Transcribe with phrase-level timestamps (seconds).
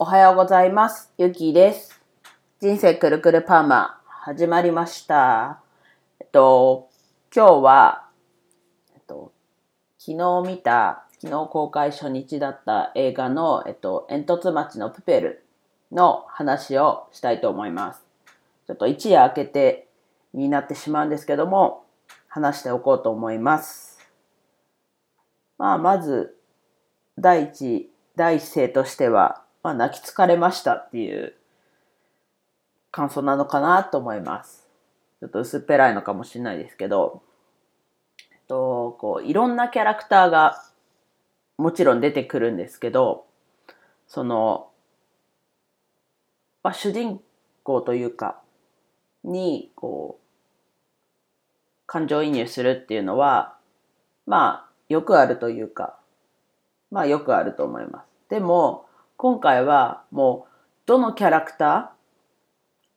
[0.00, 1.12] おはようございます。
[1.18, 2.00] ゆきです。
[2.60, 5.60] 人生くるくるパーマ始まりました。
[6.20, 6.88] えっと、
[7.34, 8.08] 今日は、
[8.94, 9.32] えっと、
[9.98, 15.44] 昨日見た、昨日公開初日だった映画の、えっと、煙突町のプペル
[15.90, 18.04] の話をしたいと思います。
[18.68, 19.88] ちょっと一夜明けて
[20.32, 21.84] になってしまうんですけども、
[22.28, 23.98] 話しておこうと思います。
[25.58, 26.36] まあ、まず、
[27.18, 31.34] 第一、第一声としては、まあ、泣き疲れましたっていう
[32.90, 34.68] 感想なのかなと思います。
[35.20, 37.22] ちょっと薄っぺらいのかもしれないですけど、
[38.32, 40.62] えっと、こう、いろんなキャラクターが
[41.56, 43.26] もちろん出てくるんですけど、
[44.06, 44.70] その、
[46.62, 47.20] まあ、主人
[47.62, 48.40] 公というか、
[49.24, 50.26] に、こう、
[51.86, 53.56] 感情移入するっていうのは、
[54.26, 55.98] まあ、よくあるというか、
[56.90, 58.30] まあよくあると思います。
[58.30, 58.87] でも、
[59.18, 60.52] 今回はもう、
[60.86, 61.92] どのキャラクタ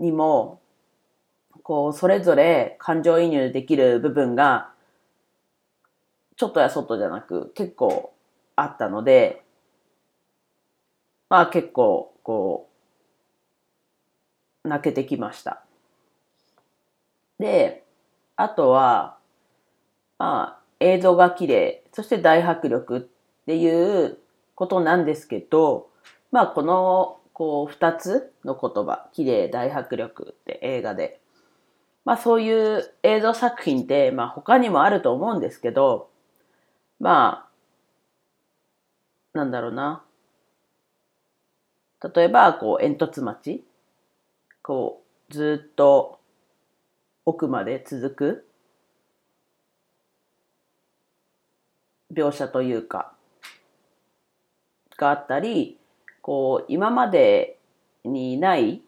[0.00, 0.60] ーにも、
[1.62, 4.72] こう、それぞれ感情移入できる部分が、
[6.36, 8.12] ちょっとやそっとじゃなく、結構
[8.56, 9.44] あったので、
[11.28, 12.68] まあ結構、こ
[14.64, 15.62] う、泣けてきました。
[17.38, 17.84] で、
[18.34, 19.18] あとは、
[20.18, 23.00] まあ、映像が綺麗、そして大迫力っ
[23.46, 24.18] ていう
[24.56, 25.90] ことなんですけど、
[26.30, 31.20] まあこのこう二つの言葉、綺麗、大迫力って映画で、
[32.04, 36.10] まあそういう映像作品ってまあ他にもあると思うんですけど、
[37.00, 37.48] ま
[39.34, 40.02] あ、なんだろうな。
[42.14, 43.64] 例えばこう煙突町、
[44.62, 46.18] こうずっと
[47.24, 48.44] 奥まで続く。
[52.12, 53.12] 描写というか、
[54.96, 55.77] があったり、
[56.28, 57.56] こう、今まで
[58.04, 58.82] にない、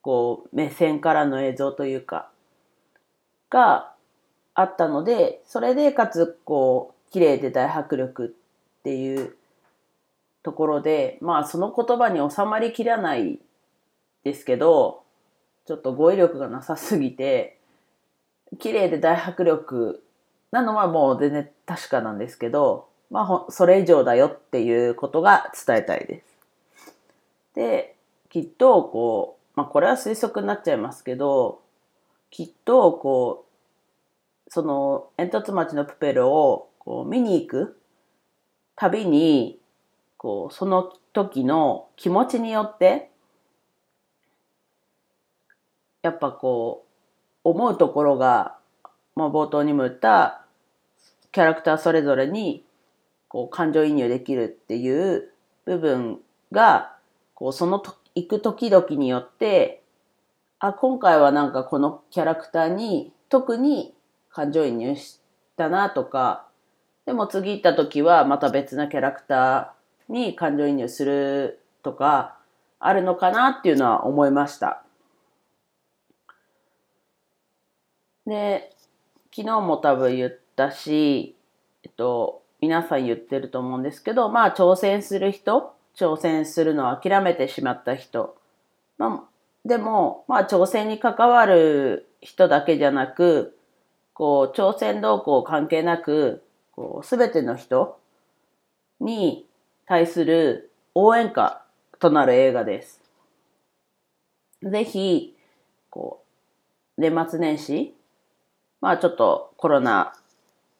[0.00, 2.30] こう、目線からの映像というか、
[3.50, 3.92] が
[4.54, 9.34] あったので、それでかつ、こう、綺麗で大迫力っていう
[10.44, 13.40] ところで、まあ、その言葉に収まりきらない
[14.22, 15.02] ですけど、
[15.66, 17.58] ちょっと語彙力がなさすぎて、
[18.60, 20.04] 綺麗で大迫力
[20.52, 26.92] なのはもう全然確かなんですけど、まあ、それ以上だよっていうことが伝えたいです。
[27.54, 27.96] で、
[28.28, 31.60] きっと、こう、まあ、これは推測になっちゃいますけど、
[32.30, 33.46] きっと、こ
[34.46, 37.80] う、その、煙突町のプペルをこう見に行く
[38.76, 39.58] たびに、
[40.16, 43.10] こう、その時の気持ちによって、
[46.02, 46.84] やっぱこ
[47.44, 48.56] う、思うところが、
[49.16, 50.44] まあ、冒頭にも言った
[51.32, 52.64] キャラクターそれぞれに
[53.28, 55.30] こう感情移入できるっていう
[55.64, 56.18] 部分
[56.50, 56.96] が
[57.34, 59.82] こうそのと行く時々によって
[60.58, 63.94] あ今回はなんかこのキャラクターに特に
[64.30, 65.20] 感情移入し
[65.56, 66.46] たなとか
[67.06, 72.38] でも次行った時はまた別なキャラクターに感情移入するとか
[72.80, 74.82] あるのかなっていうのは思いました。
[78.26, 78.74] で
[79.34, 81.36] 昨日も多分言ったし、
[81.82, 88.36] えっと、皆さん言ってると思うんですけど、まあ挑戦する人、挑戦するのを諦めてしまった人、
[88.98, 93.56] まあ、でも、まあ挑戦に関わる人だけじゃなく、
[94.12, 96.42] こう、挑戦動向関係なく、
[96.72, 98.00] こう、すべての人
[99.00, 99.46] に
[99.86, 101.64] 対する応援歌
[102.00, 103.00] となる映画です。
[104.62, 105.36] ぜひ、
[105.90, 106.24] こ
[106.96, 107.94] う、年末年始、
[108.80, 110.12] まあちょっとコロナ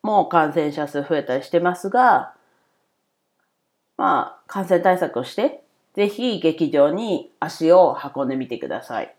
[0.02, 2.34] もう感染者数増えたりしてますが、
[3.96, 5.62] まあ感染対策をして、
[5.94, 9.14] ぜひ劇場に足を運んでみてください。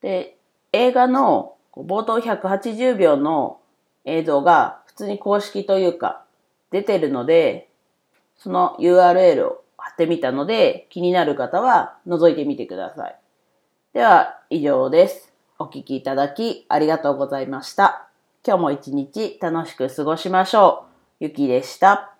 [0.00, 0.36] で、
[0.72, 3.60] 映画の冒頭180秒の
[4.04, 6.24] 映像が普通に公式というか
[6.70, 7.68] 出てるので、
[8.36, 13.18] その URL を貼ってみたので、気になる方は覗いてみてください。
[13.92, 15.32] では以上です。
[15.58, 18.11] お聞きいただきありがとうございました。
[18.44, 20.86] 今日も一日楽しく過ごしましょ
[21.20, 21.24] う。
[21.24, 22.11] ゆきでした。